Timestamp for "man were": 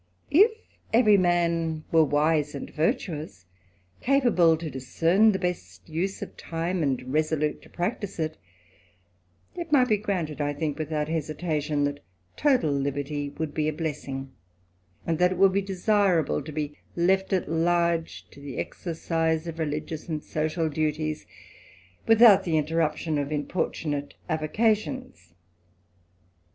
1.17-2.03